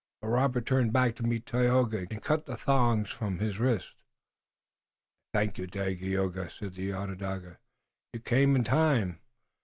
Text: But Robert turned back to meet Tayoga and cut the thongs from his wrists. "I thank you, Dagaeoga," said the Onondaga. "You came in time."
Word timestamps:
But 0.19 0.29
Robert 0.29 0.65
turned 0.65 0.91
back 0.91 1.15
to 1.17 1.23
meet 1.23 1.45
Tayoga 1.45 2.07
and 2.09 2.23
cut 2.23 2.47
the 2.47 2.57
thongs 2.57 3.11
from 3.11 3.37
his 3.37 3.59
wrists. 3.59 3.93
"I 5.31 5.37
thank 5.37 5.59
you, 5.59 5.67
Dagaeoga," 5.67 6.49
said 6.49 6.73
the 6.73 6.91
Onondaga. 6.91 7.59
"You 8.11 8.19
came 8.21 8.55
in 8.55 8.63
time." 8.63 9.19